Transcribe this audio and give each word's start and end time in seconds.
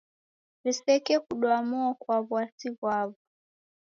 W'iseke 0.63 1.15
kudwa 1.25 1.57
mo 1.69 1.81
kwa 2.01 2.17
w'asi 2.29 2.67
ghwaw'o. 2.77 3.17